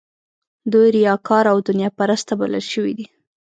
[0.71, 3.05] دوی ریاکار او دنیا پرسته بلل شوي دي.